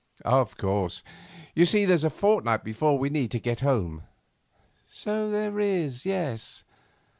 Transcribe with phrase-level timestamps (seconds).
[0.25, 1.03] 'Of course.
[1.53, 4.01] You see there's a fortnight before we need get home.'
[4.87, 6.63] 'So there is, yes.